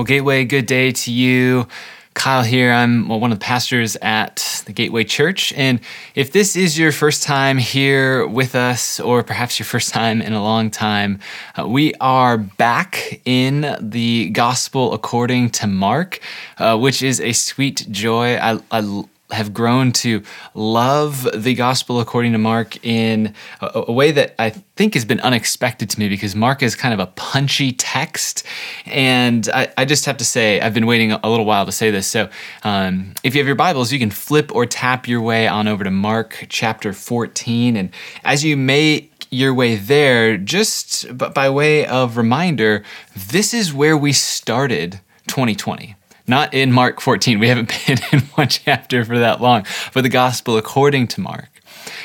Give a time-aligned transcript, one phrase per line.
[0.00, 1.68] Well, Gateway, good day to you.
[2.14, 2.72] Kyle here.
[2.72, 5.52] I'm one of the pastors at the Gateway Church.
[5.52, 5.78] And
[6.14, 10.32] if this is your first time here with us, or perhaps your first time in
[10.32, 11.18] a long time,
[11.58, 16.20] uh, we are back in the Gospel according to Mark,
[16.56, 18.36] uh, which is a sweet joy.
[18.36, 20.22] I, I have grown to
[20.54, 25.20] love the gospel according to Mark in a, a, way that I think has been
[25.20, 28.44] unexpected to me because Mark is kind of a punchy text.
[28.86, 31.90] And I, I just have to say, I've been waiting a little while to say
[31.90, 32.06] this.
[32.06, 32.28] So
[32.64, 35.84] um, if you have your Bibles, you can flip or tap your way on over
[35.84, 37.76] to Mark chapter 14.
[37.76, 37.90] And
[38.24, 42.82] as you make your way there, just by way of reminder,
[43.14, 45.94] this is where we started 2020
[46.30, 47.38] not in Mark 14.
[47.38, 51.48] We haven't been in one chapter for that long, but the gospel according to Mark.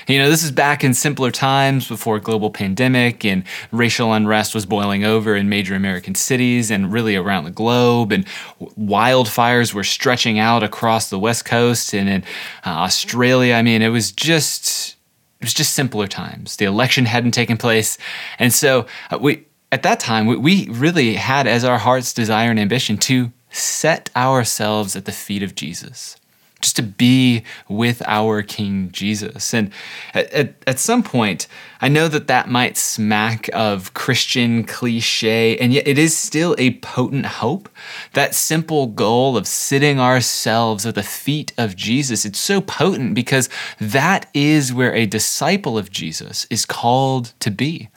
[0.07, 4.65] You know, this is back in simpler times before global pandemic and racial unrest was
[4.65, 8.25] boiling over in major American cities and really around the globe, and
[8.59, 12.23] wildfires were stretching out across the west coast and in
[12.65, 13.55] uh, Australia.
[13.55, 14.95] I mean, it was just
[15.39, 16.55] it was just simpler times.
[16.55, 17.97] The election hadn't taken place,
[18.39, 22.49] and so uh, we at that time we, we really had as our heart's desire
[22.49, 26.17] and ambition to set ourselves at the feet of Jesus,
[26.61, 29.53] just to be with our King Jesus.
[29.53, 29.71] And
[30.13, 31.47] at, at, at, some point,
[31.79, 36.77] I know that that might smack of Christian cliche, and yet it is still a
[36.79, 37.69] potent hope.
[38.13, 43.49] That simple goal of sitting ourselves at the feet of Jesus, it's so potent because
[43.79, 47.89] that is where a disciple of Jesus is called to be,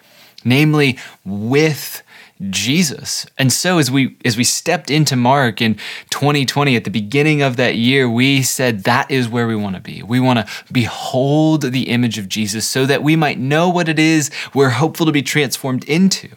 [0.44, 2.02] namely with
[2.50, 3.27] Jesus.
[3.36, 5.75] And so as we as we stepped into Mark in
[6.11, 9.83] 2020 at the beginning of that year, we said that is where we want to
[9.83, 10.03] be.
[10.03, 13.98] We want to behold the image of Jesus so that we might know what it
[13.98, 16.28] is we're hopeful to be transformed into.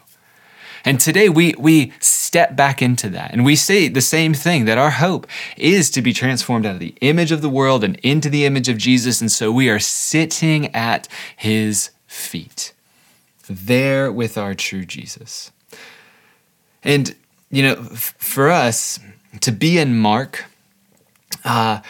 [0.84, 4.78] And today we we step back into that and we say the same thing that
[4.78, 8.28] our hope is to be transformed out of the image of the world and into
[8.28, 12.72] the image of Jesus and so we are sitting at his feet
[13.48, 15.52] there with our true Jesus.
[16.84, 17.14] And,
[17.50, 18.98] you know, f- for us
[19.40, 20.44] to be in Mark
[21.44, 21.80] uh,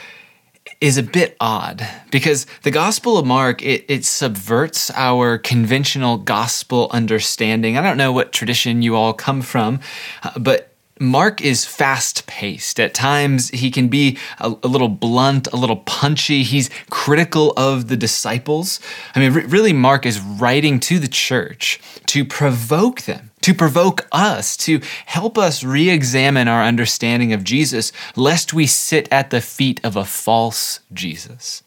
[0.80, 6.88] is a bit odd because the Gospel of Mark, it, it subverts our conventional gospel
[6.90, 7.78] understanding.
[7.78, 9.80] I don't know what tradition you all come from,
[10.22, 12.78] uh, but Mark is fast paced.
[12.78, 16.42] At times, he can be a, a, little blunt, a little punchy.
[16.42, 18.78] He's critical of the disciples.
[19.14, 24.56] I mean, really, Mark is writing to the church to provoke them to provoke us,
[24.56, 29.80] to help us re examine our understanding of Jesus, lest we sit at the feet
[29.84, 31.61] of a false Jesus.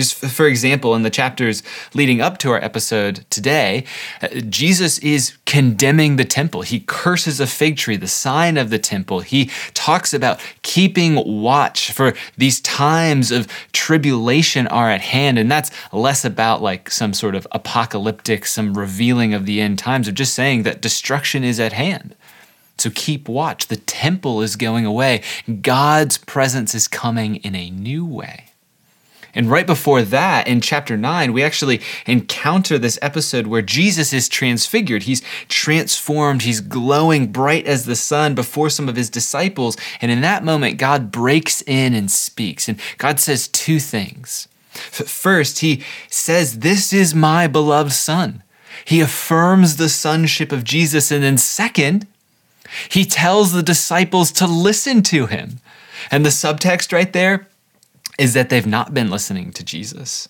[0.00, 1.62] Just for example, in the chapters
[1.92, 3.84] leading up to our episode today,
[4.22, 6.62] uh, Jesus is condemning the temple.
[6.62, 9.20] He curses a fig tree, the sign of the temple.
[9.20, 15.38] He talks about keeping watch for these times of tribulation are at hand.
[15.38, 20.08] And that's less about like some sort of apocalyptic, some revealing of the end times,
[20.08, 22.16] of just saying that destruction is at hand.
[22.78, 23.66] So keep watch.
[23.66, 25.22] The temple is going away.
[25.60, 28.46] God's presence is coming in a new way.
[29.34, 34.28] And right before that, in chapter 9, we actually encounter this episode where Jesus is
[34.28, 35.04] transfigured.
[35.04, 36.42] He's transformed.
[36.42, 39.76] He's glowing bright as the sun before some of his disciples.
[40.00, 42.68] And in that moment, God breaks in and speaks.
[42.68, 44.48] And God says two things.
[44.70, 48.42] First, he says, This is my beloved son.
[48.84, 51.10] He affirms the sonship of Jesus.
[51.10, 52.06] And then, second,
[52.88, 55.60] he tells the disciples to listen to him.
[56.10, 57.46] And the subtext right there
[58.20, 60.28] is that they've not been listening to Jesus.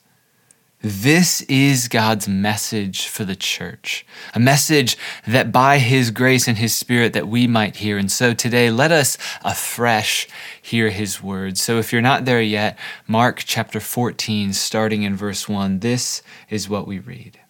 [0.80, 4.96] This is God's message for the church, a message
[5.26, 7.98] that by his grace and his spirit that we might hear.
[7.98, 10.28] And so today let us afresh
[10.62, 11.60] hear his words.
[11.60, 16.68] So if you're not there yet, Mark chapter 14 starting in verse 1, this is
[16.68, 17.40] what we read.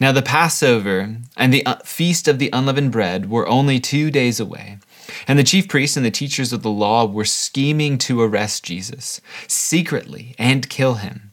[0.00, 4.40] Now the Passover and the uh, feast of the unleavened bread were only 2 days
[4.40, 4.78] away.
[5.26, 9.20] And the chief priests and the teachers of the law were scheming to arrest Jesus
[9.46, 11.30] secretly and kill him.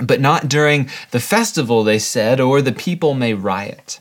[0.00, 4.00] But not during the festival, they said, or the people may riot.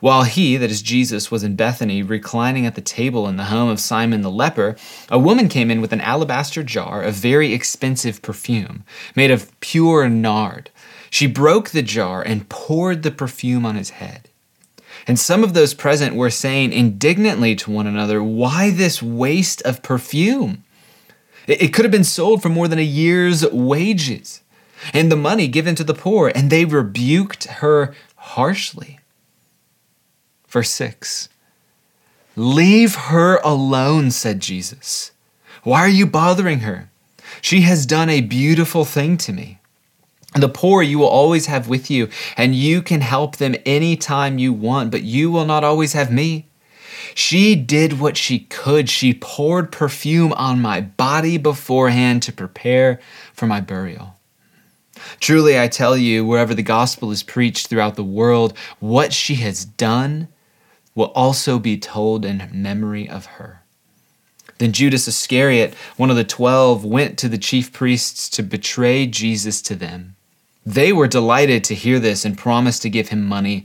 [0.00, 3.68] While he, that is Jesus, was in Bethany, reclining at the table in the home
[3.68, 4.76] of Simon the leper,
[5.10, 8.84] a woman came in with an alabaster jar of very expensive perfume,
[9.16, 10.70] made of pure nard.
[11.10, 14.27] She broke the jar and poured the perfume on his head.
[15.08, 19.82] And some of those present were saying indignantly to one another, Why this waste of
[19.82, 20.64] perfume?
[21.46, 24.42] It could have been sold for more than a year's wages,
[24.92, 29.00] and the money given to the poor, and they rebuked her harshly.
[30.46, 31.30] Verse 6
[32.36, 35.12] Leave her alone, said Jesus.
[35.62, 36.90] Why are you bothering her?
[37.40, 39.57] She has done a beautiful thing to me.
[40.34, 44.38] The poor you will always have with you, and you can help them any time
[44.38, 46.48] you want, but you will not always have me.
[47.14, 48.88] She did what she could.
[48.88, 53.00] She poured perfume on my body beforehand to prepare
[53.32, 54.16] for my burial.
[55.18, 59.64] Truly, I tell you, wherever the gospel is preached throughout the world, what she has
[59.64, 60.28] done
[60.94, 63.62] will also be told in memory of her.
[64.58, 69.62] Then Judas Iscariot, one of the twelve, went to the chief priests to betray Jesus
[69.62, 70.16] to them.
[70.68, 73.64] They were delighted to hear this and promised to give him money,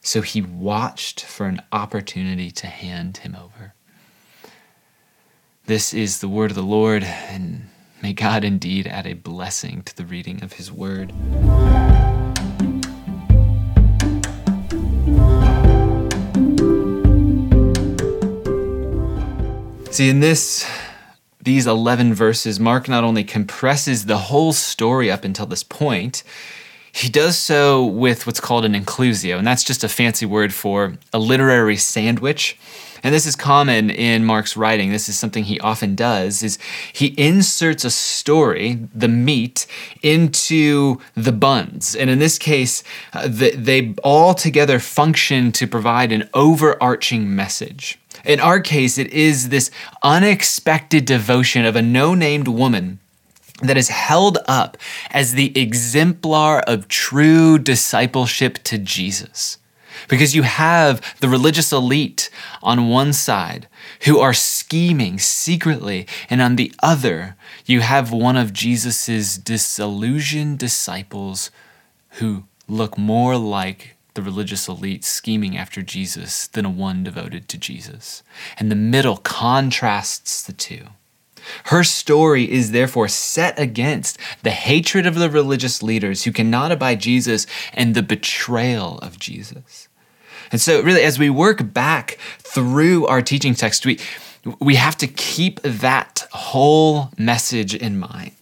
[0.00, 3.74] so he watched for an opportunity to hand him over.
[5.64, 7.68] This is the word of the Lord, and
[8.00, 11.12] may God indeed add a blessing to the reading of his word.
[19.90, 20.64] See, in this
[21.46, 26.24] these 11 verses, Mark not only compresses the whole story up until this point,
[26.92, 30.98] he does so with what's called an inclusio, and that's just a fancy word for
[31.12, 32.58] a literary sandwich.
[33.04, 34.90] And this is common in Mark's writing.
[34.90, 36.58] This is something he often does is
[36.92, 39.68] he inserts a story, the meat,
[40.02, 41.94] into the buns.
[41.94, 42.82] And in this case,
[43.12, 48.00] uh, they all together function to provide an overarching message.
[48.26, 49.70] In our case, it is this
[50.02, 52.98] unexpected devotion of a no named woman
[53.62, 54.76] that is held up
[55.12, 59.58] as the exemplar of true discipleship to Jesus.
[60.08, 62.28] Because you have the religious elite
[62.62, 63.66] on one side
[64.02, 71.50] who are scheming secretly, and on the other, you have one of Jesus's disillusioned disciples
[72.18, 77.58] who look more like the religious elite scheming after Jesus than a one devoted to
[77.58, 78.22] Jesus.
[78.58, 80.88] And the middle contrasts the two.
[81.64, 87.00] Her story is therefore set against the hatred of the religious leaders who cannot abide
[87.00, 89.88] Jesus and the betrayal of Jesus.
[90.52, 93.98] And so, really, as we work back through our teaching text, we,
[94.60, 98.35] we have to keep that whole message in mind.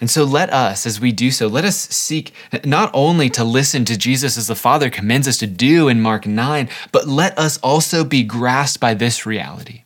[0.00, 2.32] And so let us, as we do so, let us seek
[2.64, 6.26] not only to listen to Jesus as the Father commends us to do in Mark
[6.26, 9.82] 9, but let us also be grasped by this reality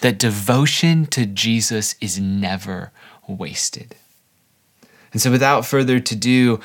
[0.00, 2.90] that devotion to Jesus is never
[3.26, 3.94] wasted.
[5.12, 6.60] And so without further ado,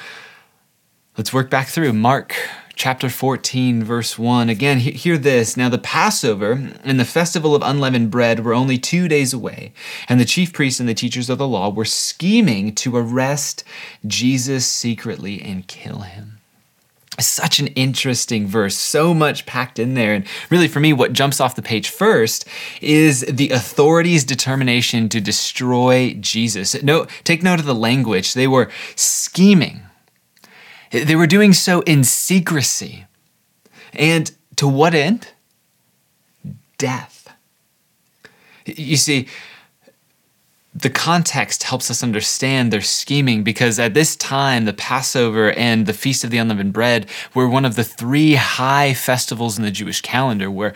[1.18, 2.36] let's work back through Mark
[2.82, 4.50] chapter 14, verse 1.
[4.50, 5.56] Again, hear this.
[5.56, 9.72] Now, the Passover and the festival of unleavened bread were only two days away,
[10.10, 13.64] and the chief priests and the teachers of the law were scheming to arrest
[14.08, 16.40] Jesus secretly and kill him.
[17.20, 20.16] Such an interesting verse, so much packed in there.
[20.16, 22.48] And really, for me, what jumps off the page first
[22.82, 26.82] is the authorities' determination to destroy Jesus.
[26.82, 28.34] No, take note of the language.
[28.34, 29.82] They were scheming
[30.92, 33.06] they were doing so in secrecy.
[33.94, 35.30] And to what end?
[36.78, 37.34] Death.
[38.66, 39.28] You see,
[40.74, 45.94] the context helps us understand their scheming because at this time, the Passover and the
[45.94, 50.02] Feast of the Unleavened Bread were one of the three high festivals in the Jewish
[50.02, 50.74] calendar where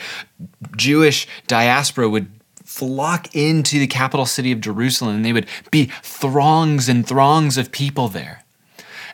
[0.76, 2.28] Jewish diaspora would
[2.64, 7.72] flock into the capital city of Jerusalem and they would be throngs and throngs of
[7.72, 8.45] people there.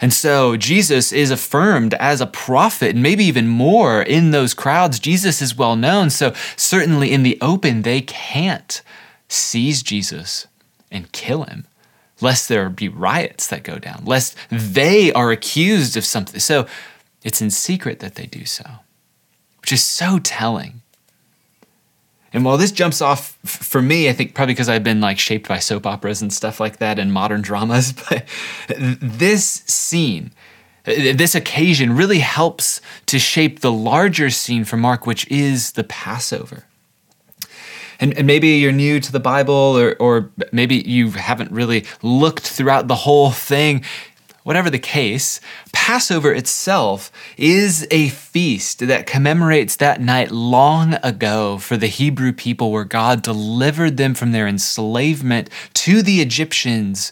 [0.01, 5.00] And so Jesus is affirmed as a prophet, and maybe even more in those crowds.
[5.00, 6.10] Jesus is well known.
[6.10, 8.81] So, certainly in the open, they can't
[9.27, 10.48] seize Jesus
[10.91, 11.67] and kill him,
[12.20, 16.39] lest there be riots that go down, lest they are accused of something.
[16.39, 16.67] So,
[17.24, 18.65] it's in secret that they do so,
[19.62, 20.81] which is so telling.
[22.34, 25.50] And while this jumps off for me, I think probably because I've been like shaped
[25.50, 28.26] by soap operas and stuff like that and modern dramas, but
[28.68, 30.32] this scene,
[30.86, 36.66] this occasion really helps to shape the larger scene for Mark, which is the Passover.
[38.00, 42.48] And, and, maybe you're new to the Bible, or, or maybe you haven't really looked
[42.48, 43.84] throughout the whole thing.
[44.43, 45.39] Whatever the case,
[45.71, 52.71] Passover itself is a feast that commemorates that night long ago for the Hebrew people
[52.71, 57.12] where God delivered them from their enslavement to the Egyptians.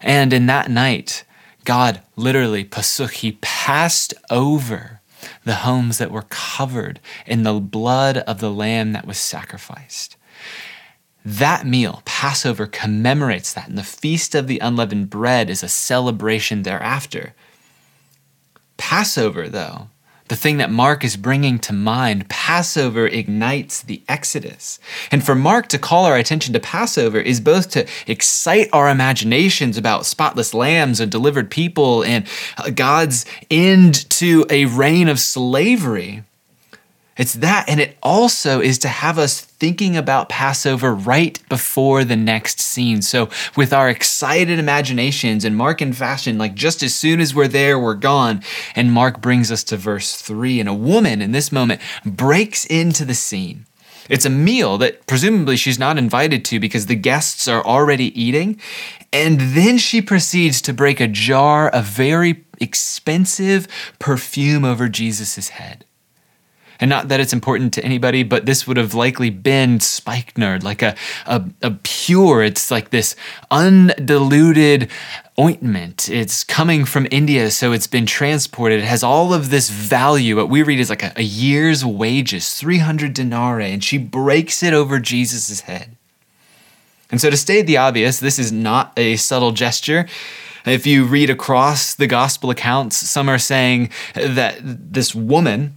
[0.00, 1.24] And in that night,
[1.64, 5.00] God literally, Pasuk, he passed over
[5.44, 10.16] the homes that were covered in the blood of the lamb that was sacrificed.
[11.24, 16.62] That meal, Passover, commemorates that, and the Feast of the Unleavened Bread is a celebration
[16.62, 17.34] thereafter.
[18.76, 19.88] Passover, though,
[20.26, 22.28] the thing that Mark is bringing to mind.
[22.28, 24.80] Passover ignites the Exodus.
[25.10, 29.76] And for Mark to call our attention to Passover is both to excite our imaginations
[29.76, 32.26] about spotless lambs and delivered people and
[32.74, 36.24] God's end to a reign of slavery
[37.16, 42.16] it's that, and it also is to have us thinking about Passover right before the
[42.16, 43.02] next scene.
[43.02, 47.48] So, with our excited imaginations and Mark in fashion, like just as soon as we're
[47.48, 48.42] there, we're gone.
[48.74, 53.04] And Mark brings us to verse three, and a woman in this moment breaks into
[53.04, 53.66] the scene.
[54.08, 58.60] It's a meal that presumably she's not invited to because the guests are already eating.
[59.12, 65.84] And then she proceeds to break a jar of very expensive perfume over Jesus' head.
[66.80, 70.82] And not that it's important to anybody, but this would have likely been spikenard, like
[70.82, 73.14] a, a, a pure, it's like this
[73.50, 74.90] undiluted
[75.38, 76.08] ointment.
[76.08, 78.80] It's coming from India, so it's been transported.
[78.80, 80.36] It has all of this value.
[80.36, 84.74] What we read is like a, a year's wages, 300 denarii, and she breaks it
[84.74, 85.96] over Jesus' head.
[87.10, 90.06] And so, to state the obvious, this is not a subtle gesture.
[90.64, 95.74] If you read across the gospel accounts, some are saying that this woman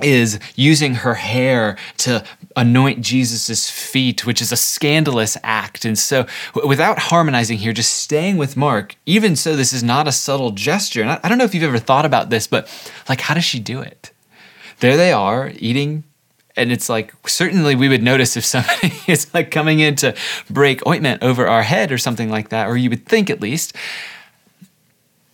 [0.00, 2.24] is using her hair to
[2.56, 5.84] anoint Jesus' feet, which is a scandalous act.
[5.84, 6.26] And so,
[6.66, 11.02] without harmonizing here, just staying with Mark, even so, this is not a subtle gesture.
[11.02, 12.68] And I, don't know if you've ever thought about this, but
[13.08, 14.12] like, how does she do it?
[14.80, 16.04] There they are eating.
[16.56, 20.14] And it's like, certainly we would notice if somebody is like coming in to
[20.50, 23.76] break ointment over our head or something like that, or you would think at least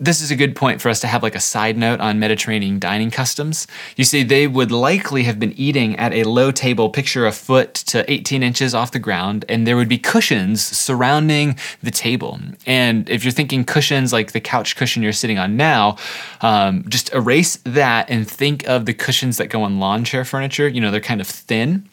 [0.01, 2.79] this is a good point for us to have like a side note on Mediterranean
[2.79, 3.67] dining customs.
[3.97, 7.75] You see, they would likely have been eating at a low table, picture a foot
[7.75, 12.39] to 18 inches off the ground, and there would be cushions surrounding the table.
[12.65, 15.97] And if you're thinking cushions like the couch cushion you're sitting on now,
[16.43, 20.69] um, just erase that and think of the cushions that go on lawn chair furniture.
[20.69, 21.89] You know, they're kind of thin.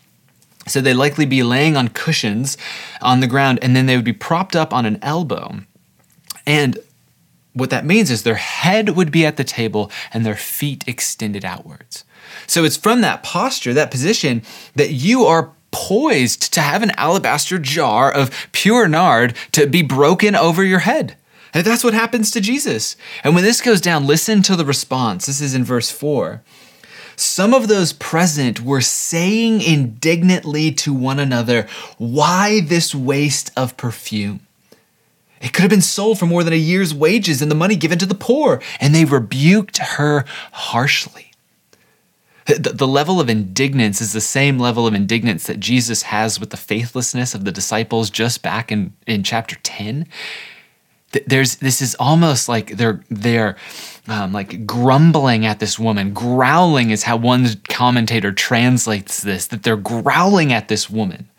[0.67, 2.57] So they'd likely be laying on cushions
[3.01, 5.59] on the ground, and then they would be propped up on an elbow.
[6.47, 6.77] And
[7.55, 11.45] what that means is their head would be at the table and their feet extended
[11.45, 12.03] outwards.
[12.47, 14.43] So it's from that posture, that position,
[14.75, 20.35] that you are poised to have an alabaster jar of pure nard to be broken
[20.35, 21.15] over your head.
[21.53, 22.97] And that's what happens to Jesus.
[23.23, 25.25] And when this goes down, listen to the response.
[25.25, 26.43] This is in verse 4.
[27.15, 34.44] Some of those present were saying indignantly to one another, Why this waste of perfume?
[35.45, 37.99] It could have been sold for more than a year's wages and the money given
[37.99, 38.59] to the poor.
[38.79, 41.31] And they rebuked her harshly.
[42.47, 46.49] The, the, level of indignance is the same level of indignance that Jesus has with
[46.49, 50.07] the faithlessness of the disciples just back in, in chapter 10.
[51.27, 53.55] There's this is almost like they're they're
[54.07, 56.13] um, like grumbling at this woman.
[56.13, 59.47] Growling is how one commentator translates this.
[59.47, 61.29] That they're growling at this woman.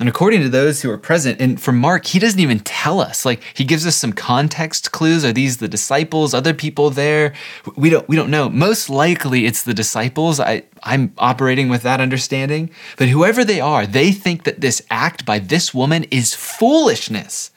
[0.00, 3.26] And according to those who are present, and for Mark, he doesn't even tell us.
[3.26, 5.26] Like he gives us some context clues.
[5.26, 6.32] Are these the disciples?
[6.32, 7.34] Other people there?
[7.76, 8.48] We don't we don't know.
[8.48, 10.40] Most likely it's the disciples.
[10.40, 12.70] I, I'm operating with that understanding.
[12.96, 17.50] But whoever they are, they think that this act by this woman is foolishness.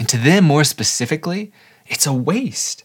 [0.00, 1.52] And to them, more specifically,
[1.86, 2.82] it's a waste.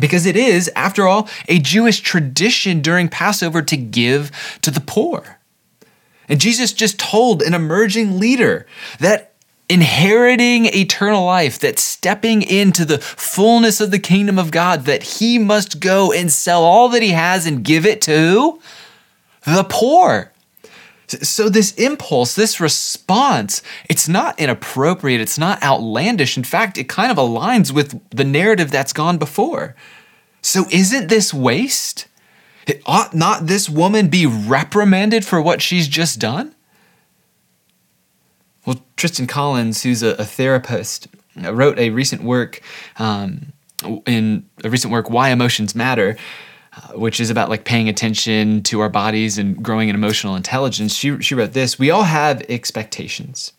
[0.00, 4.30] Because it is, after all, a Jewish tradition during Passover to give
[4.62, 5.38] to the poor.
[6.28, 8.66] And Jesus just told an emerging leader
[8.98, 9.34] that
[9.68, 15.38] inheriting eternal life, that stepping into the fullness of the kingdom of God, that he
[15.38, 18.60] must go and sell all that he has and give it to
[19.44, 20.32] the poor.
[21.06, 26.36] So, this impulse, this response, it's not inappropriate, it's not outlandish.
[26.36, 29.76] In fact, it kind of aligns with the narrative that's gone before.
[30.40, 32.06] So, isn't this waste?
[32.86, 36.54] Ought not this woman be reprimanded for what she's just done?
[38.64, 42.62] Well, Tristen Collins, who's a, a therapist, wrote a recent work
[42.98, 43.52] um,
[44.06, 46.16] in a recent work, Why Emotions Matter,
[46.76, 50.94] uh, which is about like paying attention to our bodies and growing in emotional intelligence.
[50.94, 53.52] She, she wrote this We all have expectations.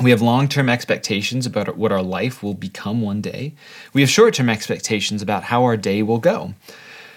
[0.00, 3.54] We have long term expectations about what our life will become one day.
[3.92, 6.54] We have short term expectations about how our day will go.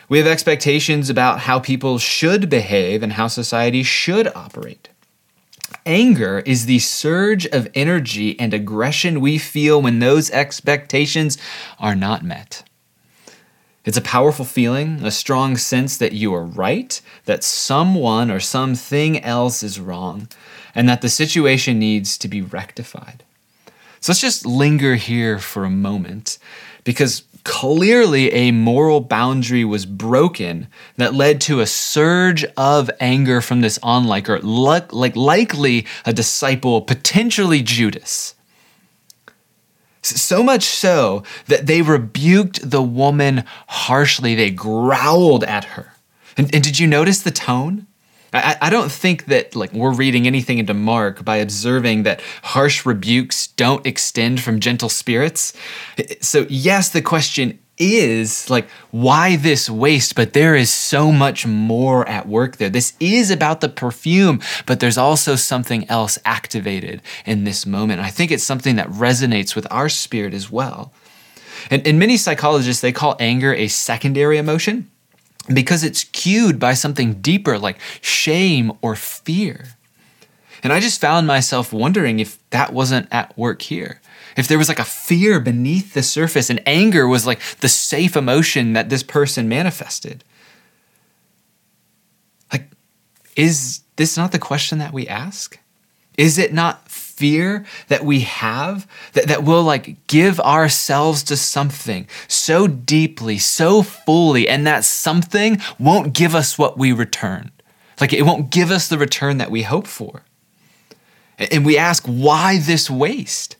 [0.10, 4.90] We have expectations about how people should behave and how society should operate.
[5.86, 11.38] Anger is the surge of energy and aggression we feel when those expectations
[11.78, 12.64] are not met.
[13.84, 19.24] It's a powerful feeling, a strong sense that you are right, that someone or something
[19.24, 20.28] else is wrong,
[20.76, 23.24] and that the situation needs to be rectified.
[24.02, 26.38] So let's just linger here for a moment
[26.84, 33.62] because Clearly, a moral boundary was broken that led to a surge of anger from
[33.62, 38.36] this onlooker, like likely a disciple, potentially Judas.
[40.02, 44.36] So much so that they rebuked the woman harshly.
[44.36, 45.94] They growled at her.
[46.36, 47.87] And, and did you notice the tone?
[48.38, 52.86] I, I don't think that like we're reading anything into Mark by observing that harsh
[52.86, 55.54] rebukes don't extend from gentle spirits.
[56.22, 60.16] So yes, the question is like why this waste?
[60.16, 62.70] But there is so much more at work there.
[62.70, 68.02] This is about the perfume but there's also something else activated in this moment.
[68.02, 70.92] I think it's something that resonates with our spirit as well.
[71.70, 74.90] And, and many psychologists they call anger a secondary emotion
[75.54, 79.66] because it's cued by something deeper like shame or fear.
[80.64, 84.02] And I just found myself wondering if that wasn't at work here.
[84.36, 88.16] If there was like a fear beneath the surface and anger was like the safe
[88.16, 90.24] emotion that this person manifested.
[92.52, 92.70] Like,
[93.36, 95.60] is this not the question that we ask?
[96.18, 96.87] Is it not
[97.18, 103.82] fear that we have that, that we'll like give ourselves to something so deeply, so
[103.82, 107.52] fully, and that something won't give us what we return.
[108.00, 110.22] Like it won't give us the return that we hope for.
[111.38, 113.57] And we ask, why this waste?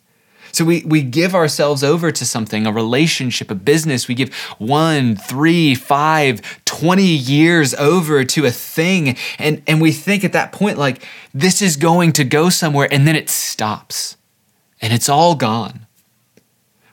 [0.52, 4.08] So we, we give ourselves over to something, a relationship, a business.
[4.08, 9.18] We give one, three, five, 20 years over to a thing.
[9.38, 12.88] And, and we think at that point, like, this is going to go somewhere.
[12.92, 14.18] And then it stops
[14.82, 15.86] and it's all gone.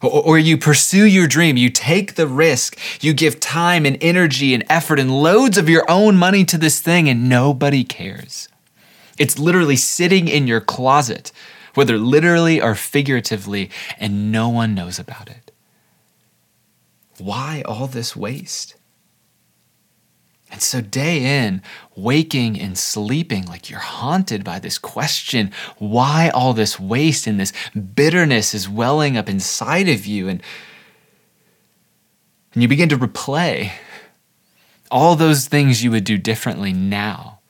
[0.03, 4.53] Or, or you pursue your dream, you take the risk, you give time and energy
[4.53, 8.49] and effort and loads of your own money to this thing, and nobody cares.
[9.19, 11.33] It's literally sitting in your closet
[11.75, 15.53] whether literally or figuratively, and no one knows about it.
[17.19, 18.75] Why all this waste?
[20.51, 21.63] And so, day in,
[21.97, 27.53] waking and sleeping, like you're haunted by this question why all this waste and this
[27.73, 30.29] bitterness is welling up inside of you?
[30.29, 30.43] And,
[32.53, 33.73] and you begin to replay
[34.93, 37.41] all those things you would do differently now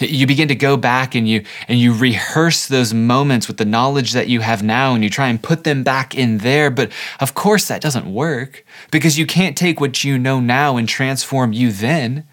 [0.00, 4.12] you begin to go back and you and you rehearse those moments with the knowledge
[4.12, 6.70] that you have now and you try and put them back in there.
[6.70, 10.88] But of course that doesn't work because you can't take what you know now and
[10.88, 12.26] transform you then.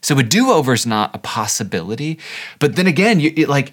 [0.00, 2.18] So a do-over is not a possibility.
[2.58, 3.72] But then again you like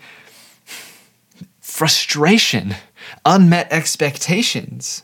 [1.59, 2.75] frustration
[3.25, 5.03] unmet expectations.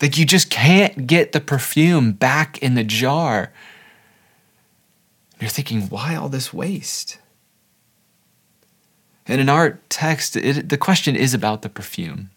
[0.00, 3.52] Like you just can't get the perfume back in the jar
[5.40, 7.18] you're thinking, why all this waste?
[9.26, 12.30] And in our text, it, the question is about the perfume.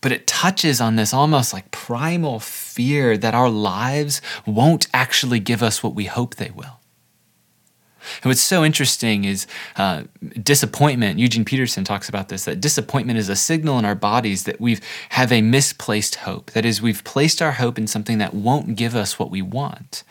[0.00, 5.62] But it touches on this almost like primal fear that our lives won't actually give
[5.62, 6.80] us what we hope they will.
[8.22, 10.02] And what's so interesting is uh,
[10.42, 11.20] disappointment.
[11.20, 14.78] Eugene Peterson talks about this that disappointment is a signal in our bodies that we
[15.10, 16.50] have a misplaced hope.
[16.50, 20.02] That is, we've placed our hope in something that won't give us what we want.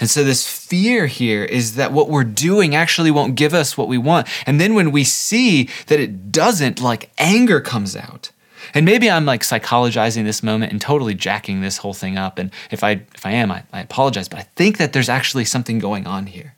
[0.00, 3.88] And so, this fear here is that what we're doing actually won't give us what
[3.88, 4.28] we want.
[4.46, 8.30] And then, when we see that it doesn't, like anger comes out.
[8.74, 12.38] And maybe I'm like psychologizing this moment and totally jacking this whole thing up.
[12.38, 14.28] And if I if I am, I, I apologize.
[14.28, 16.55] But I think that there's actually something going on here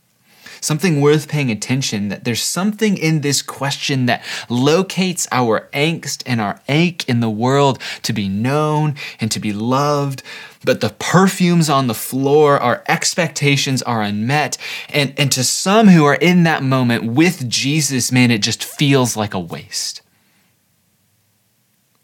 [0.60, 6.40] something worth paying attention that there's something in this question that locates our angst and
[6.40, 10.22] our ache in the world to be known and to be loved
[10.64, 14.58] but the perfumes on the floor, our expectations are unmet.
[14.88, 19.16] And, and to some who are in that moment with Jesus, man, it just feels
[19.16, 20.02] like a waste.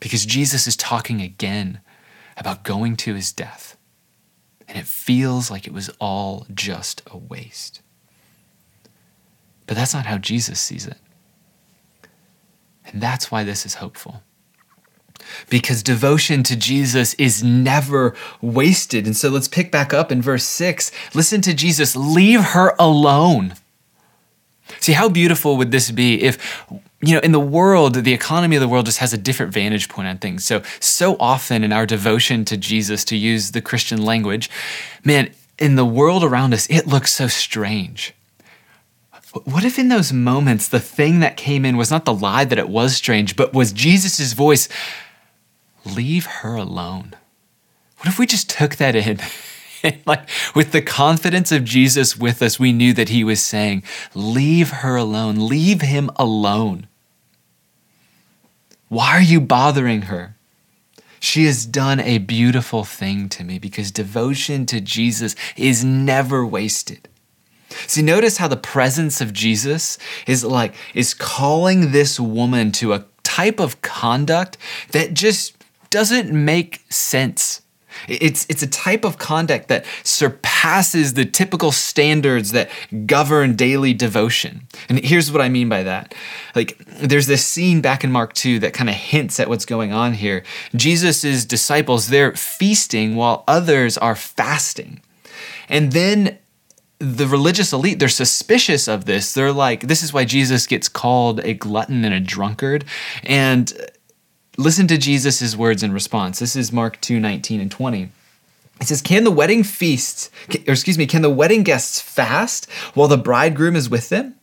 [0.00, 1.80] Because Jesus is talking again
[2.36, 3.76] about going to his death.
[4.68, 7.80] And it feels like it was all just a waste.
[9.66, 10.98] But that's not how Jesus sees it.
[12.87, 14.22] And that's why this is hopeful
[15.48, 19.07] because devotion to Jesus is never wasted.
[19.07, 20.90] And so let's pick back up in verse 6.
[21.14, 23.55] Listen to Jesus, leave her alone.
[24.81, 26.64] See, how beautiful would this be if,
[27.00, 29.88] you know, in the world, the economy of the world just has a different vantage
[29.88, 30.44] point on things.
[30.44, 34.50] So, so often in our devotion to Jesus, to use the Christian language,
[35.05, 38.14] man, in the world around us, it looks so strange.
[39.42, 42.59] What if in those moments the thing that came in was not the lie that
[42.59, 44.68] it was strange, but was Jesus' voice
[45.85, 47.14] leave her alone.
[47.99, 49.18] What if we just took that in?
[50.07, 53.83] like with the confidence of Jesus with us, we knew that he was saying,
[54.14, 56.87] Leave her alone, leave him alone.
[58.88, 60.37] Why are you bothering her?
[61.18, 67.09] She has done a beautiful thing to me because devotion to Jesus is never wasted.
[67.87, 73.04] See, notice how the presence of Jesus is like, is calling this woman to a
[73.22, 74.56] type of conduct
[74.92, 75.56] that just
[75.90, 77.62] doesn't make sense.
[78.08, 82.70] It's, it's a type of conduct that surpasses the typical standards that
[83.06, 84.66] govern daily devotion.
[84.88, 86.14] And here's what I mean by that.
[86.54, 89.92] Like, there's this scene back in Mark 2 that kind of hints at what's going
[89.92, 90.42] on here.
[90.74, 95.00] Jesus' disciples, they're feasting while others are fasting.
[95.68, 96.38] And then
[96.98, 99.33] the religious elite, they're suspicious of this.
[99.33, 102.85] They're like, this is why Jesus gets called a glutton and a drunkard.
[103.22, 103.72] And
[104.57, 106.38] Listen to Jesus' words in response.
[106.38, 108.11] This is Mark 2 19 and 20.
[108.80, 110.30] It says, Can the wedding feast,
[110.68, 114.37] or excuse me, can the wedding guests fast while the bridegroom is with them?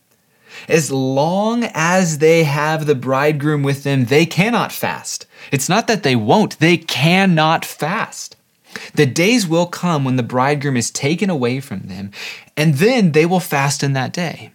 [0.68, 5.26] As long as they have the bridegroom with them, they cannot fast.
[5.50, 8.36] It's not that they won't, they cannot fast.
[8.94, 12.10] The days will come when the bridegroom is taken away from them,
[12.56, 14.52] and then they will fast in that day.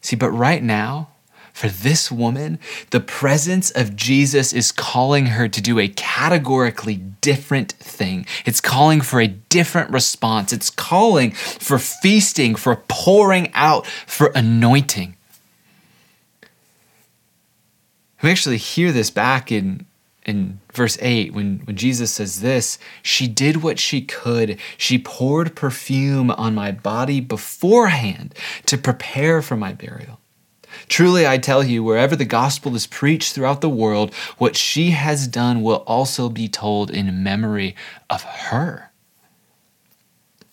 [0.00, 1.08] See, but right now,
[1.54, 2.58] for this woman,
[2.90, 8.26] the presence of Jesus is calling her to do a categorically different thing.
[8.44, 10.52] It's calling for a different response.
[10.52, 15.16] It's calling for feasting, for pouring out, for anointing.
[18.20, 19.86] We actually hear this back in
[20.24, 25.54] in verse 8 when, when jesus says this she did what she could she poured
[25.54, 28.34] perfume on my body beforehand
[28.66, 30.20] to prepare for my burial
[30.88, 35.26] Truly, I tell you, wherever the gospel is preached throughout the world, what she has
[35.26, 37.74] done will also be told in memory
[38.10, 38.90] of her.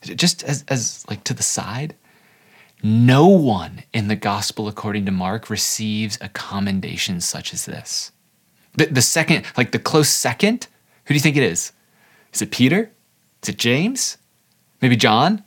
[0.04, 1.96] Just as, as like to the side,
[2.82, 8.12] no one in the gospel according to Mark receives a commendation such as this.
[8.76, 10.68] The, the second, like the close second,
[11.06, 11.72] who do you think it is?
[12.34, 12.92] Is it Peter?
[13.44, 14.18] Is it James?
[14.82, 15.44] Maybe John?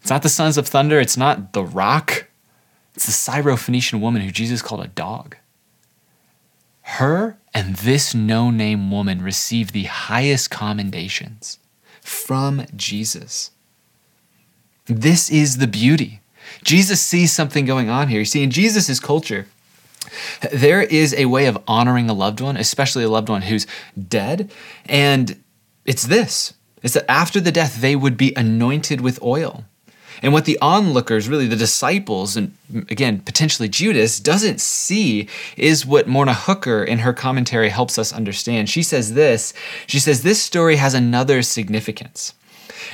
[0.00, 1.00] It's not the sons of thunder.
[1.00, 2.28] It's not the rock.
[2.94, 5.36] It's the Syrophoenician woman who Jesus called a dog.
[6.82, 11.58] Her and this no name woman received the highest commendations
[12.00, 13.50] from Jesus.
[14.86, 16.22] This is the beauty.
[16.64, 18.20] Jesus sees something going on here.
[18.20, 19.46] You see, in Jesus' culture,
[20.52, 23.66] there is a way of honoring a loved one, especially a loved one who's
[24.08, 24.50] dead,
[24.86, 25.42] and
[25.84, 29.64] it's this it's that after the death, they would be anointed with oil.
[30.22, 32.54] And what the onlookers, really the disciples, and
[32.90, 38.68] again, potentially Judas, doesn't see is what Morna Hooker in her commentary helps us understand.
[38.68, 39.54] She says this
[39.86, 42.34] She says, This story has another significance.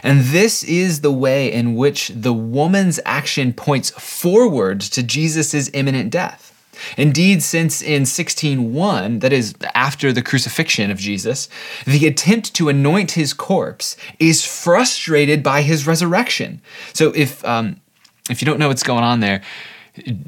[0.02, 6.10] And this is the way in which the woman's action points forward to Jesus' imminent
[6.10, 6.53] death.
[6.96, 11.48] Indeed, since in 1601, that is after the crucifixion of Jesus,
[11.86, 16.60] the attempt to anoint his corpse is frustrated by his resurrection.
[16.92, 17.80] So if um,
[18.30, 19.42] if you don't know what's going on there,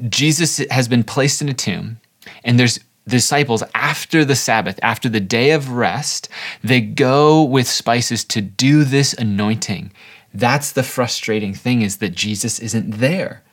[0.09, 1.99] Jesus has been placed in a tomb,
[2.43, 6.29] and there's disciples after the Sabbath, after the day of rest,
[6.63, 9.91] they go with spices to do this anointing.
[10.33, 13.43] That's the frustrating thing is that Jesus isn't there.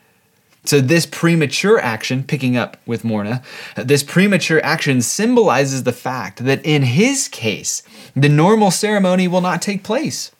[0.66, 3.42] So, this premature action, picking up with Morna,
[3.77, 7.83] this premature action symbolizes the fact that in his case,
[8.16, 10.31] the normal ceremony will not take place.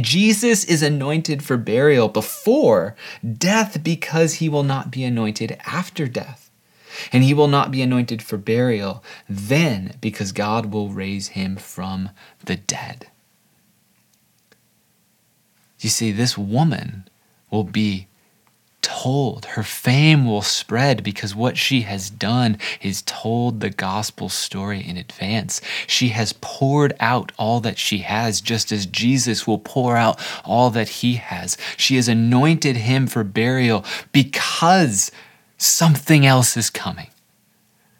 [0.00, 2.94] Jesus is anointed for burial before
[3.36, 6.50] death because he will not be anointed after death.
[7.12, 12.10] And he will not be anointed for burial then because God will raise him from
[12.44, 13.06] the dead.
[15.80, 17.08] You see, this woman
[17.50, 18.07] will be
[18.88, 19.44] told.
[19.44, 24.96] Her fame will spread because what she has done is told the gospel story in
[24.96, 25.60] advance.
[25.86, 30.70] She has poured out all that she has, just as Jesus will pour out all
[30.70, 31.58] that he has.
[31.76, 35.12] She has anointed him for burial because
[35.58, 37.08] something else is coming.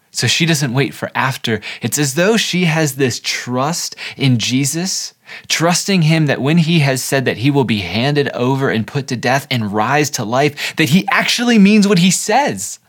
[0.09, 1.61] So she doesn't wait for after.
[1.83, 5.13] It's as though she has this trust in Jesus,
[5.47, 9.07] trusting him that when he has said that he will be handed over and put
[9.07, 12.79] to death and rise to life, that he actually means what he says.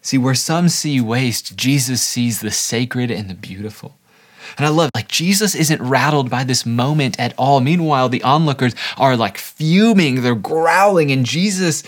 [0.00, 3.96] See, where some see waste, Jesus sees the sacred and the beautiful.
[4.58, 7.60] And I love, like, Jesus isn't rattled by this moment at all.
[7.60, 11.84] Meanwhile, the onlookers are like fuming, they're growling, and Jesus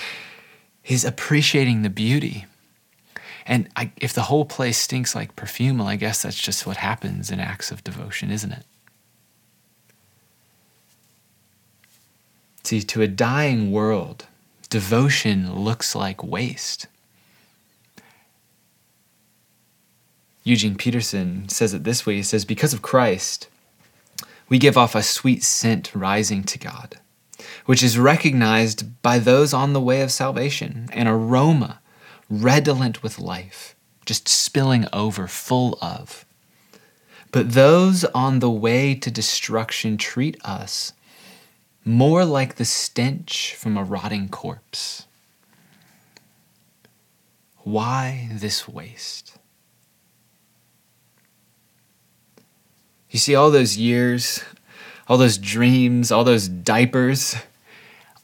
[0.84, 2.46] is appreciating the beauty.
[3.46, 6.78] And I, if the whole place stinks like perfume, well, I guess that's just what
[6.78, 8.64] happens in acts of devotion, isn't it?
[12.62, 14.26] See, to a dying world,
[14.70, 16.87] devotion looks like waste.
[20.42, 23.48] Eugene Peterson says it this way He says, Because of Christ,
[24.48, 26.98] we give off a sweet scent rising to God,
[27.66, 31.80] which is recognized by those on the way of salvation, an aroma
[32.42, 36.25] redolent with life, just spilling over, full of.
[37.31, 40.92] But those on the way to destruction treat us
[41.85, 45.07] more like the stench from a rotting corpse.
[47.59, 49.37] Why this waste?
[53.11, 54.42] You see, all those years,
[55.09, 57.37] all those dreams, all those diapers,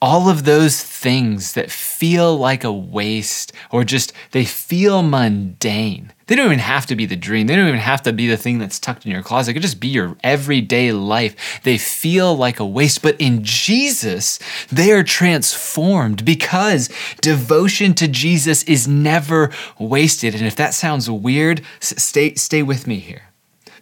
[0.02, 6.12] all of those things that feel like a waste or just they feel mundane.
[6.26, 7.48] They don't even have to be the dream.
[7.48, 9.50] They don't even have to be the thing that's tucked in your closet.
[9.50, 11.60] It could just be your everyday life.
[11.64, 13.02] They feel like a waste.
[13.02, 14.38] But in Jesus,
[14.70, 16.88] they are transformed because
[17.20, 20.34] devotion to Jesus is never wasted.
[20.34, 23.29] And if that sounds weird, stay, stay with me here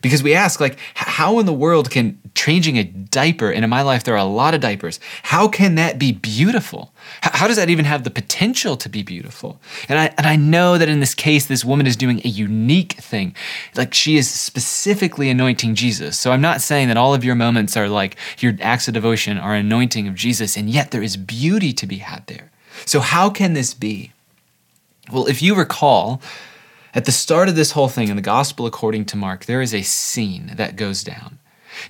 [0.01, 3.83] because we ask like how in the world can changing a diaper and in my
[3.83, 6.93] life there are a lot of diapers how can that be beautiful?
[7.21, 9.61] How does that even have the potential to be beautiful?
[9.89, 12.95] And i and i know that in this case this woman is doing a unique
[12.95, 13.35] thing.
[13.75, 16.19] Like she is specifically anointing jesus.
[16.19, 19.39] So i'm not saying that all of your moments are like your acts of devotion
[19.39, 22.51] are anointing of jesus and yet there is beauty to be had there.
[22.85, 24.13] So how can this be?
[25.11, 26.21] Well if you recall
[26.95, 29.75] at the start of this whole thing in the Gospel according to Mark, there is
[29.75, 31.39] a scene that goes down.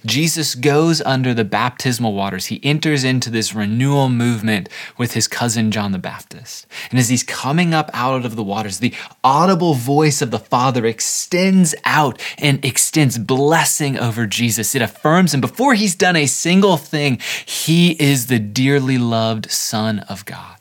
[0.05, 2.47] Jesus goes under the baptismal waters.
[2.47, 6.67] He enters into this renewal movement with his cousin John the Baptist.
[6.91, 10.85] And as he's coming up out of the waters, the audible voice of the Father
[10.87, 14.75] extends out and extends blessing over Jesus.
[14.75, 20.01] It affirms him before he's done a single thing, he is the dearly loved Son
[20.01, 20.59] of God.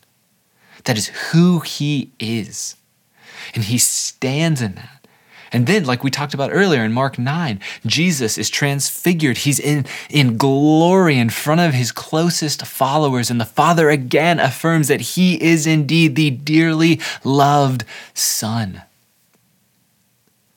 [0.85, 2.76] That is who he is.
[3.55, 4.97] And he stands in that.
[5.51, 9.39] And then, like we talked about earlier in Mark 9, Jesus is transfigured.
[9.39, 13.31] He's in, in glory in front of his closest followers.
[13.31, 18.81] And the Father again affirms that he is indeed the dearly loved Son.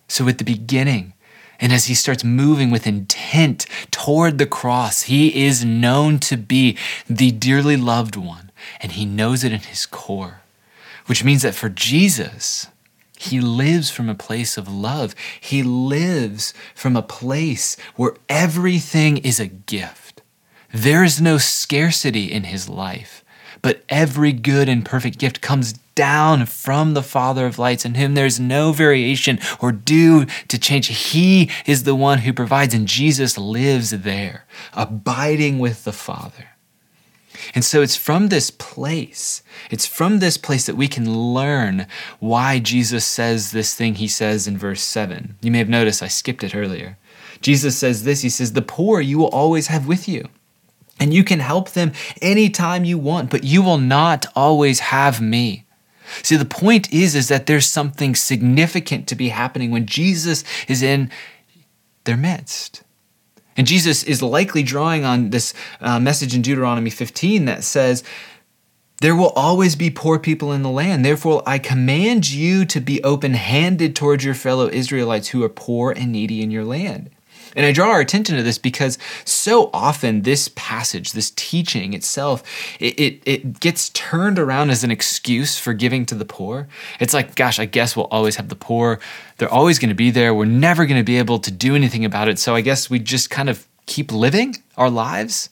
[0.08, 1.12] So, at the beginning,
[1.60, 6.76] and as he starts moving with intent toward the cross, he is known to be
[7.08, 8.50] the dearly loved one.
[8.80, 10.40] And he knows it in his core,
[11.06, 12.68] which means that for Jesus,
[13.20, 15.14] he lives from a place of love.
[15.38, 20.22] He lives from a place where everything is a gift.
[20.72, 23.22] There is no scarcity in his life,
[23.60, 28.14] but every good and perfect gift comes down from the Father of lights, in whom
[28.14, 30.86] there's no variation or due to change.
[30.86, 36.46] He is the one who provides, and Jesus lives there, abiding with the Father.
[37.54, 41.86] And so it's from this place, it's from this place that we can learn
[42.18, 45.36] why Jesus says this thing he says in verse 7.
[45.40, 46.98] You may have noticed I skipped it earlier.
[47.40, 50.28] Jesus says this He says, The poor you will always have with you.
[50.98, 55.64] And you can help them anytime you want, but you will not always have me.
[56.22, 60.82] See, the point is, is that there's something significant to be happening when Jesus is
[60.82, 61.10] in
[62.04, 62.82] their midst.
[63.60, 68.02] And Jesus is likely drawing on this uh, message in Deuteronomy 15 that says,
[69.02, 71.04] there will always be poor people in the land.
[71.04, 75.92] Therefore, I command you to be open handed towards your fellow Israelites who are poor
[75.92, 77.10] and needy in your land.
[77.56, 82.42] And I draw our attention to this because so often this passage, this teaching itself,
[82.78, 86.68] it, it, it, gets turned around as an excuse for giving to the poor.
[87.00, 89.00] It's like, gosh, I guess we'll always have the poor.
[89.38, 90.34] They're always going to be there.
[90.34, 92.38] We're never going to be able to do anything about it.
[92.38, 95.50] So I guess we just kind of keep living our lives.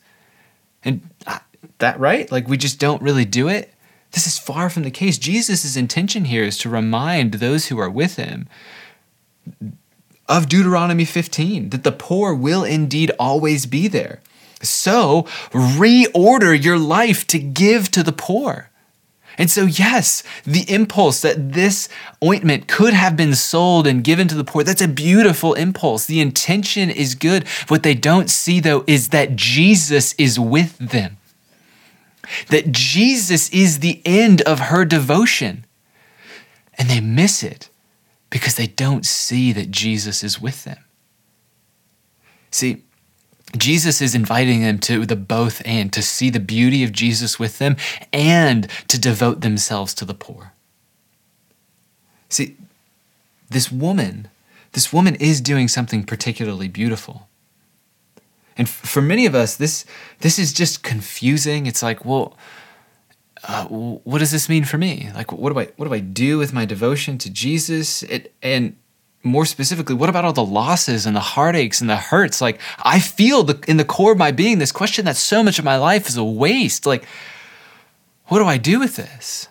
[0.85, 1.41] And uh,
[1.79, 2.31] that right?
[2.31, 3.75] Like we just don't really do it.
[4.13, 5.19] This is far from the case.
[5.19, 8.49] Jesus' intention here is to remind those who are with him
[10.29, 14.21] of Deuteronomy 15, that the poor will indeed always be there.
[14.63, 18.71] So reorder your life to give to the poor.
[19.39, 21.89] And so, yes, the impulse that this
[22.23, 26.07] ointment could have been sold and given to the poor, that's a beautiful impulse.
[26.07, 27.47] The intention is good.
[27.69, 31.19] What they don't see, though, is that Jesus is with them,
[32.49, 35.65] that Jesus is the end of her devotion.
[36.77, 37.71] And they miss it
[38.31, 40.79] because they don't see that Jesus is with them.
[42.51, 42.85] See,
[43.57, 47.59] Jesus is inviting them to the both and to see the beauty of Jesus with
[47.59, 47.77] them
[48.13, 50.53] and to devote themselves to the poor.
[52.29, 52.57] See,
[53.49, 54.29] this woman,
[54.73, 57.29] this woman is doing something particularly beautiful.
[58.59, 59.87] And for many of us, this,
[60.21, 61.67] this is just confusing.
[61.67, 62.37] It's like, well,
[63.49, 65.11] uh, what does this mean for me?
[65.15, 68.03] Like, what do I what do I do with my devotion to Jesus?
[68.05, 68.77] It, and
[69.23, 72.41] more specifically, what about all the losses and the heartaches and the hurts?
[72.41, 75.59] Like, I feel the, in the core of my being this question that so much
[75.59, 76.87] of my life is a waste.
[76.87, 77.05] Like,
[78.27, 79.49] what do I do with this?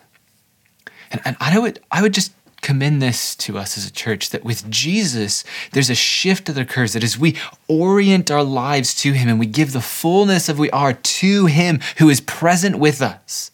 [1.10, 4.44] And, and I would I would just commend this to us as a church that
[4.44, 9.28] with Jesus, there's a shift that occurs that as we orient our lives to Him
[9.28, 13.50] and we give the fullness of we are to Him who is present with us,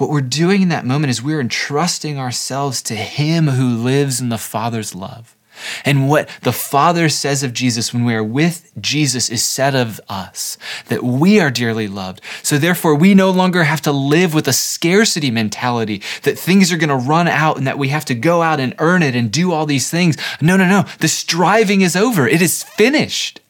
[0.00, 4.30] what we're doing in that moment is we're entrusting ourselves to Him who lives in
[4.30, 5.36] the Father's love.
[5.84, 10.00] And what the Father says of Jesus when we are with Jesus is said of
[10.08, 12.22] us that we are dearly loved.
[12.42, 16.78] So therefore, we no longer have to live with a scarcity mentality that things are
[16.78, 19.30] going to run out and that we have to go out and earn it and
[19.30, 20.16] do all these things.
[20.40, 20.86] No, no, no.
[21.00, 23.42] The striving is over, it is finished.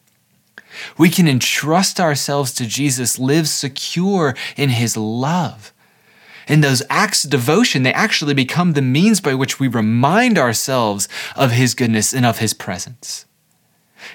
[0.97, 5.71] We can entrust ourselves to Jesus, live secure in his love.
[6.47, 11.07] And those acts of devotion, they actually become the means by which we remind ourselves
[11.35, 13.25] of His goodness and of His presence.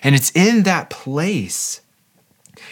[0.03, 1.81] And it's in that place,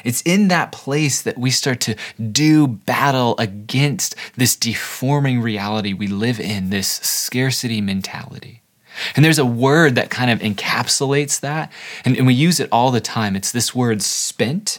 [0.04, 1.96] it's in that place that we start to
[2.32, 8.62] do battle against this deforming reality we live in, this scarcity mentality.
[9.16, 11.72] And there's a word that kind of encapsulates that,
[12.04, 13.34] and, and we use it all the time.
[13.36, 14.78] It's this word spent.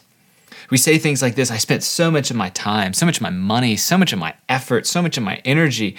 [0.72, 3.22] We say things like this I spent so much of my time, so much of
[3.22, 5.96] my money, so much of my effort, so much of my energy.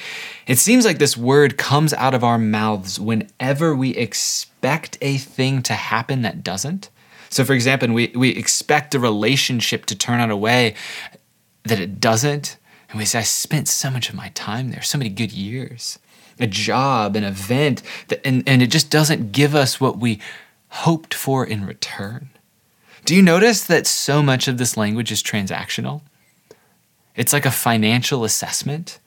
[0.46, 5.62] It seems like this word comes out of our mouths whenever we expect a thing
[5.62, 6.90] to happen that doesn't.
[7.28, 10.74] So, for example, we, we expect a relationship to turn out a way
[11.64, 12.56] that it doesn't.
[12.88, 15.98] And we say, I spent so much of my time there, so many good years,
[16.38, 20.20] a job, an event, that, and, and it just doesn't give us what we
[20.68, 22.30] hoped for in return.
[23.06, 26.02] Do you notice that so much of this language is transactional?
[27.14, 28.98] It's like a financial assessment.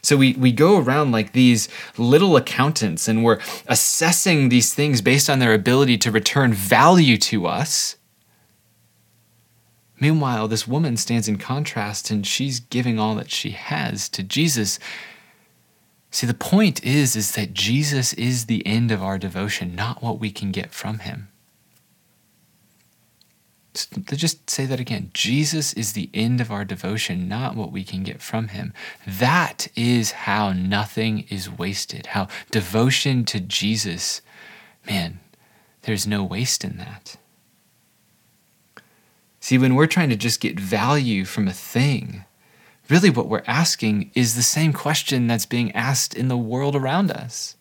[0.00, 5.28] So we, we go around like these little accountants and we're assessing these things based
[5.28, 7.96] on their ability to return value to us.
[9.98, 14.78] Meanwhile, this woman stands in contrast and she's giving all that she has to Jesus.
[16.12, 20.20] See, the point is is that Jesus is the end of our devotion, not what
[20.20, 21.26] we can get from him
[24.12, 28.02] just say that again Jesus is the end of our devotion, not what we can
[28.02, 28.72] get from him.
[29.06, 34.22] That is how nothing is wasted, how devotion to Jesus,
[34.86, 35.20] man,
[35.82, 37.16] there's no waste in that.
[39.40, 42.24] See, when we're trying to just get value from a thing,
[42.88, 47.10] really what we're asking is the same question that's being asked in the world around
[47.10, 47.55] us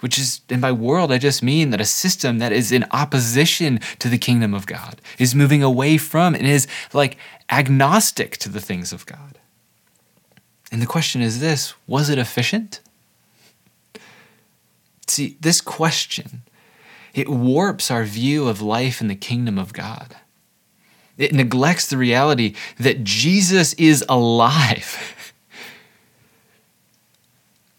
[0.00, 3.80] which is, and by world, I just mean that a system that is in opposition
[3.98, 7.16] to the kingdom of God, is moving away from and is like
[7.50, 9.38] agnostic to the things of God.
[10.70, 12.80] And the question is this was it efficient?
[15.06, 16.42] See, this question,
[17.14, 20.16] it warps our view of life in the kingdom of God.
[21.16, 25.14] It neglects the reality that Jesus is alive.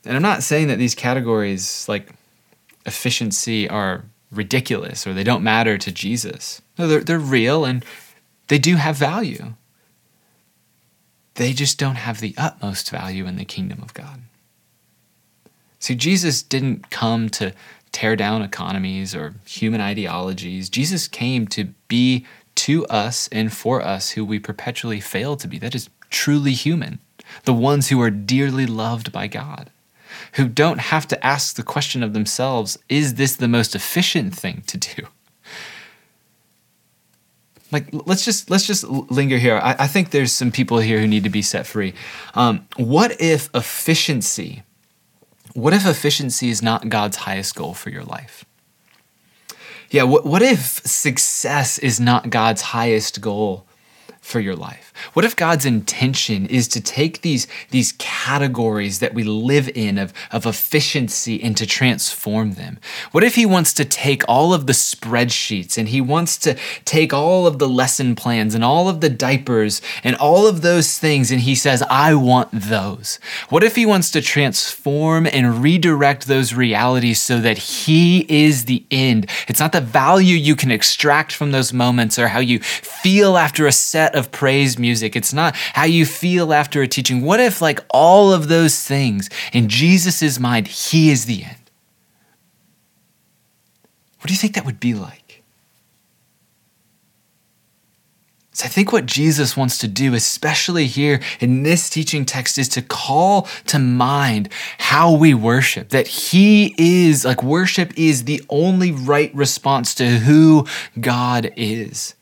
[0.08, 2.10] And I'm not saying that these categories like
[2.86, 6.62] efficiency are ridiculous or they don't matter to Jesus.
[6.80, 7.84] No, they're, they're real and
[8.48, 9.54] they do have value.
[11.36, 14.22] They just don't have the utmost value in the kingdom of God.
[15.80, 17.54] See, Jesus didn't come to
[17.92, 20.70] tear down economies or human ideologies.
[20.70, 25.60] Jesus came to be to us and for us who we perpetually fail to be.
[25.60, 27.00] That is truly human,
[27.44, 29.70] the ones who are dearly loved by God
[30.38, 34.64] who don't have to ask the question of themselves is this the most efficient thing
[34.68, 35.08] to do?
[37.72, 39.58] Like let's just let's just linger here.
[39.58, 41.96] I, I think there's some people here who need to be set free.
[42.36, 44.64] Um, what if efficiency?
[45.54, 48.46] What if efficiency is not God's highest goal for your life?
[49.90, 53.66] Yeah, what, what if success is not God's highest goal
[54.28, 54.94] for your life?
[55.14, 60.12] What if God's intention is to take these, these categories that we live in of,
[60.32, 62.78] of efficiency and to transform them?
[63.14, 67.14] What if He wants to take all of the spreadsheets and He wants to take
[67.14, 71.32] all of the lesson plans and all of the diapers and all of those things
[71.32, 73.20] and He says, I want those?
[73.48, 78.84] What if He wants to transform and redirect those realities so that He is the
[78.92, 79.30] end?
[79.48, 83.66] It's not the value you can extract from those moments or how you feel after
[83.66, 85.16] a set of praise music.
[85.16, 87.22] It's not how you feel after a teaching.
[87.22, 91.72] What if, like all of those things, in Jesus' mind, He is the end?
[94.20, 95.28] What do you think that would be like?
[98.58, 102.68] So I think what Jesus wants to do, especially here in this teaching text, is
[102.70, 104.50] to call to mind
[104.80, 105.90] how we worship.
[105.90, 110.66] That He is, like, worship is the only right response to who
[111.00, 112.16] God is.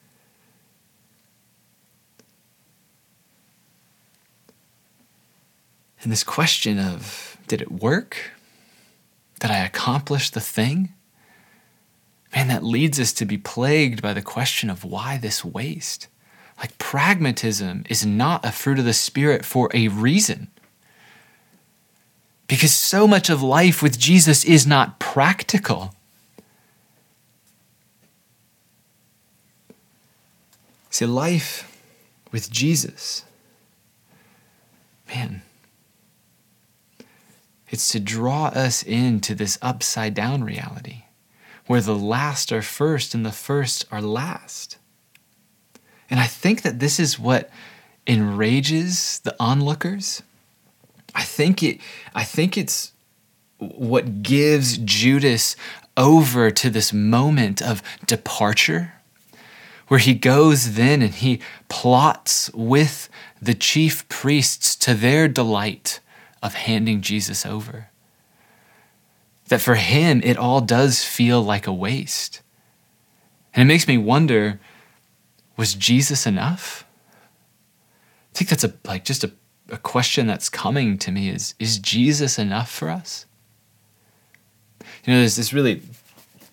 [6.05, 8.29] And this question of, did it work?
[9.39, 10.93] Did I accomplish the thing?
[12.35, 16.07] Man, that leads us to be plagued by the question of why this waste?
[16.59, 20.49] Like pragmatism is not a fruit of the Spirit for a reason.
[22.45, 25.95] Because so much of life with Jesus is not practical.
[30.91, 31.81] See, life
[32.31, 33.25] with Jesus,
[35.07, 35.41] man,
[37.69, 41.03] it's to draw us into this upside down reality
[41.67, 44.77] where the last are first and the first are last.
[46.09, 47.49] And I think that this is what
[48.05, 50.21] enrages the onlookers.
[51.15, 51.79] I think it
[52.13, 52.91] I think it's
[53.57, 55.55] what gives Judas
[55.97, 58.93] over to this moment of departure
[59.87, 61.39] where he goes then and he
[61.69, 63.07] plots with
[63.41, 65.99] the chief priests to their delight
[66.45, 67.89] of handing Jesus over.
[69.47, 72.41] That for him, it all does feel like a waste.
[73.53, 74.59] And it makes me wonder
[75.57, 76.85] was Jesus enough?
[78.33, 79.31] I think that's a like just a,
[79.69, 83.25] a question that's coming to me is is Jesus enough for us?
[85.05, 85.81] You know, there's this really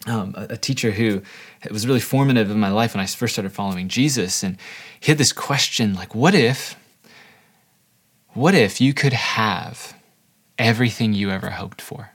[0.07, 1.23] um, a, a teacher who
[1.71, 4.57] was really formative in my life when I first started following Jesus, and
[5.01, 6.77] he had this question like, what if,
[8.35, 9.97] what if you could have
[10.59, 12.13] everything you ever hoped for?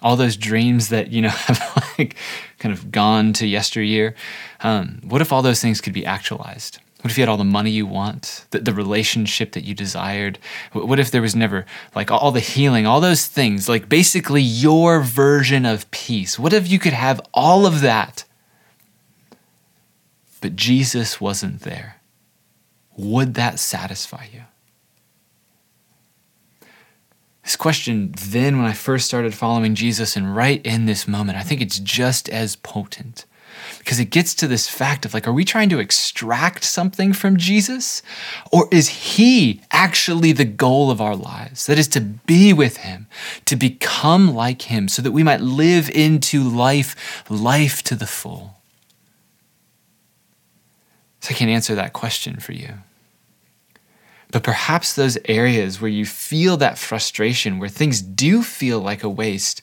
[0.00, 2.16] all those dreams that you know have like
[2.58, 4.14] kind of gone to yesteryear.
[4.60, 6.78] Um, what if all those things could be actualized?
[7.00, 10.38] What if you had all the money you want the, the relationship that you desired?
[10.72, 11.64] What if there was never
[11.94, 16.38] like all the healing all those things like basically your version of peace?
[16.38, 18.24] What if you could have all of that?
[20.40, 21.96] But jesus wasn't there.
[22.96, 24.42] Would that satisfy you
[27.48, 31.42] this question, then, when I first started following Jesus, and right in this moment, I
[31.42, 33.24] think it's just as potent
[33.78, 37.38] because it gets to this fact of like, are we trying to extract something from
[37.38, 38.02] Jesus?
[38.52, 41.64] Or is He actually the goal of our lives?
[41.64, 43.06] That is to be with Him,
[43.46, 48.56] to become like Him, so that we might live into life, life to the full.
[51.20, 52.74] So I can answer that question for you.
[54.30, 59.08] But perhaps those areas where you feel that frustration, where things do feel like a
[59.08, 59.62] waste,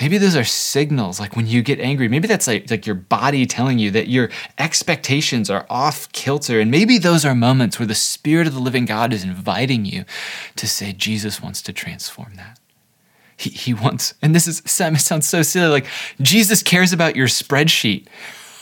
[0.00, 2.08] maybe those are signals like when you get angry.
[2.08, 6.60] Maybe that's like, like your body telling you that your expectations are off kilter.
[6.60, 10.04] And maybe those are moments where the spirit of the living god is inviting you
[10.56, 12.58] to say jesus wants to transform that.
[13.36, 15.86] He, he wants and this is sounds so silly like
[16.20, 18.06] jesus cares about your spreadsheet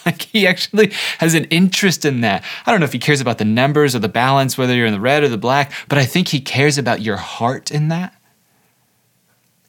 [0.07, 2.42] Like he actually has an interest in that.
[2.64, 4.94] I don't know if he cares about the numbers or the balance, whether you're in
[4.94, 8.14] the red or the black, but I think he cares about your heart in that.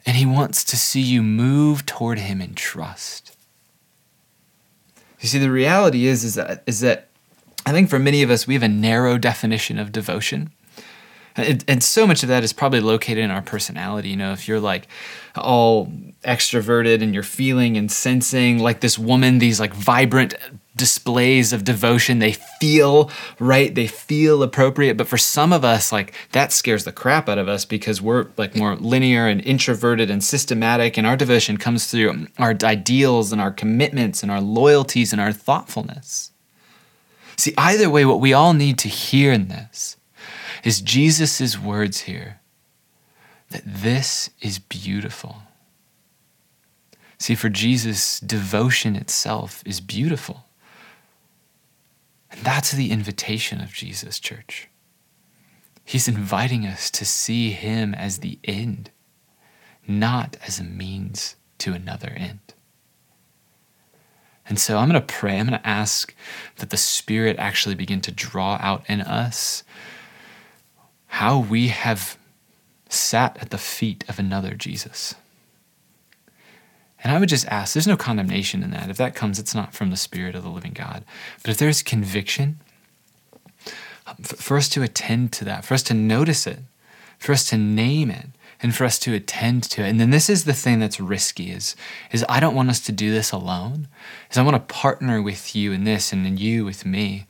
[0.05, 3.35] And he wants to see you move toward him in trust.
[5.19, 7.09] You see, the reality is, is that, is that
[7.65, 10.51] I think for many of us, we have a narrow definition of devotion.
[11.35, 14.09] And, and, so much of that is probably located in our personality.
[14.09, 14.87] You know, if you're like
[15.35, 15.87] all
[16.25, 20.35] extroverted and you're feeling and sensing like this woman, these like vibrant
[20.75, 23.09] displays of devotion, they feel
[23.39, 24.97] right, they feel appropriate.
[24.97, 28.27] But for some of us, like that scares the crap out of us because we're
[28.37, 33.39] like more linear and introverted and systematic, and our devotion comes through our ideals and
[33.39, 36.31] our commitments and our loyalties and our thoughtfulness.
[37.37, 39.97] See, either way, what we all need to hear in this
[40.63, 42.39] is Jesus' words here
[43.49, 45.43] that this is beautiful.
[47.17, 50.45] See, for Jesus, devotion itself is beautiful.
[52.31, 54.69] And that's the invitation of Jesus, church.
[55.83, 58.91] He's inviting us to see Him as the end,
[59.87, 62.39] not as a means to another end.
[64.47, 65.37] And so I'm going to pray.
[65.39, 66.15] I'm going to ask
[66.57, 69.63] that the Spirit actually begin to draw out in us
[71.11, 72.17] how we have
[72.87, 75.13] sat at the feet of another Jesus.
[77.03, 78.89] And I would just ask there's no condemnation in that.
[78.89, 81.03] If that comes, it's not from the Spirit of the living God.
[81.41, 82.61] But if there's conviction,
[84.23, 86.59] for us to attend to that, for us to notice it,
[87.19, 88.27] for us to name it,
[88.61, 89.89] and for us to attend to it.
[89.89, 91.75] And then this is the thing that's risky is,
[92.13, 93.89] is I don't want us to do this alone.
[94.31, 97.25] Is I want to partner with you in this and then you with me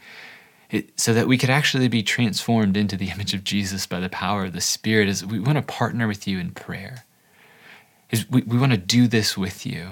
[0.71, 4.09] it, so that we could actually be transformed into the image of Jesus by the
[4.09, 5.07] power of the Spirit.
[5.07, 7.05] Is we want to partner with you in prayer.
[8.09, 9.89] Is we, we want to do this with you.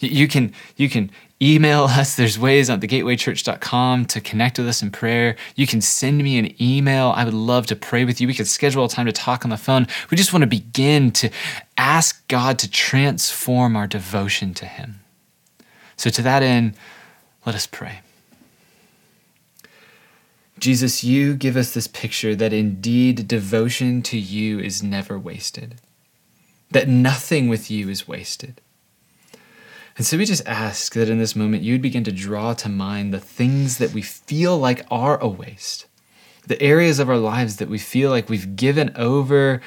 [0.00, 2.16] You can you can email us.
[2.16, 5.36] There's ways on thegatewaychurch.com to connect with us in prayer.
[5.56, 7.12] You can send me an email.
[7.16, 8.26] I would love to pray with you.
[8.26, 9.86] We could schedule a time to talk on the phone.
[10.10, 11.30] We just want to begin to
[11.76, 15.00] ask God to transform our devotion to Him.
[15.96, 16.74] So, to that end,
[17.46, 18.00] let us pray.
[20.64, 25.74] Jesus, you give us this picture that indeed devotion to you is never wasted,
[26.70, 28.62] that nothing with you is wasted.
[29.98, 33.12] And so we just ask that in this moment you'd begin to draw to mind
[33.12, 35.84] the things that we feel like are a waste,
[36.46, 39.60] the areas of our lives that we feel like we've given over,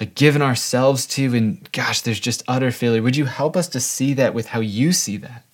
[0.00, 3.02] like given ourselves to, and gosh, there's just utter failure.
[3.02, 5.44] Would you help us to see that with how you see that?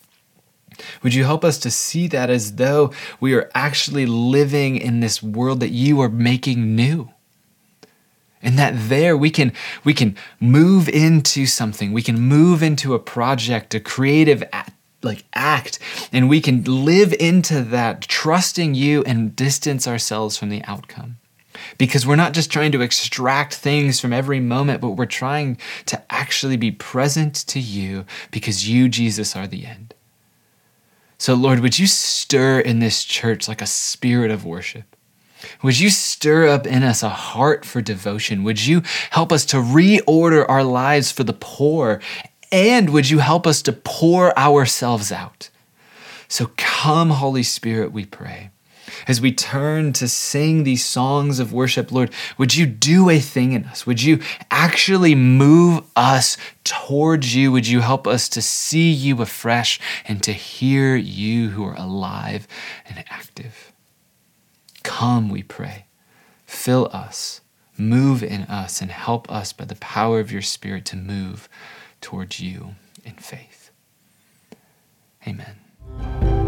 [1.02, 5.22] Would you help us to see that as though we are actually living in this
[5.22, 7.10] world that you are making new?
[8.44, 9.52] and that there we can
[9.82, 11.92] we can move into something.
[11.92, 14.44] We can move into a project a creative
[15.02, 15.78] like act
[16.12, 21.16] and we can live into that trusting you and distance ourselves from the outcome.
[21.78, 25.56] Because we're not just trying to extract things from every moment but we're trying
[25.86, 29.93] to actually be present to you because you Jesus are the end
[31.24, 34.94] so lord would you stir in this church like a spirit of worship
[35.62, 38.44] would you stir up in us a heart for devotion?
[38.44, 42.00] Would you help us to reorder our lives for the poor?
[42.50, 45.50] And would you help us to pour ourselves out?
[46.28, 48.50] So come, Holy Spirit, we pray.
[49.06, 53.52] As we turn to sing these songs of worship, Lord, would you do a thing
[53.52, 53.86] in us?
[53.86, 54.20] Would you
[54.50, 57.52] actually move us towards you?
[57.52, 62.46] Would you help us to see you afresh and to hear you who are alive
[62.86, 63.72] and active?
[64.82, 65.86] Come, we pray.
[66.46, 67.40] Fill us,
[67.76, 71.48] move in us, and help us by the power of your Spirit to move
[72.00, 73.70] towards you in faith.
[75.26, 76.43] Amen.